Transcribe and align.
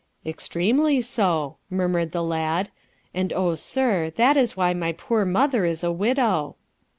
"Extremely 0.25 0.99
so," 1.01 1.57
murmured 1.69 2.11
the 2.11 2.23
lad, 2.23 2.71
"and, 3.13 3.31
oh, 3.31 3.53
sir, 3.53 4.09
that 4.15 4.35
is 4.35 4.57
why 4.57 4.73
my 4.73 4.93
poor 4.93 5.25
mother 5.25 5.63
is 5.63 5.83
a 5.83 5.91
widow." 5.91 6.55